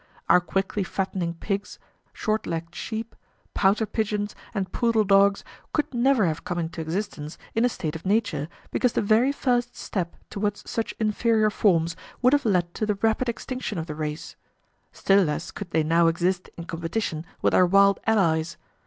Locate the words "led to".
12.45-12.87